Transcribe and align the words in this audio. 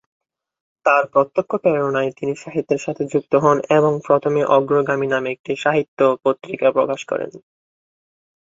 তার 0.85 1.03
প্রত্যক্ষ 1.13 1.51
প্রেরণায় 1.63 2.11
তিনি 2.11 2.33
সাহিত্যের 2.35 2.81
সাথে 2.81 3.03
যুক্ত 3.05 3.33
হন 3.35 3.57
এবং 3.77 3.93
প্রথমে 4.07 4.41
‘অগ্রগামী’ 4.51 5.07
নামে 5.07 5.29
একটি 5.31 5.51
সাহিত্য 5.55 5.99
পত্রিকা 6.23 6.67
প্রকাশ 6.71 7.01
করেন। 7.05 7.31